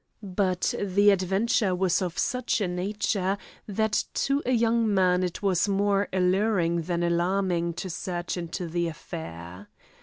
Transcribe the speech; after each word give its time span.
But 0.23 0.73
the 0.83 1.11
adventure 1.11 1.75
was 1.75 2.01
of 2.01 2.17
such 2.17 2.59
a 2.59 2.67
nature, 2.67 3.37
that 3.67 4.05
to 4.15 4.41
a 4.47 4.51
young 4.51 4.91
man 4.91 5.21
it 5.21 5.43
was 5.43 5.67
more 5.69 6.07
alluring 6.11 6.81
than 6.81 7.03
alarming 7.03 7.73
to 7.73 7.87
search 7.87 8.35
into 8.35 8.67
the 8.67 8.87
affair. 8.87 9.67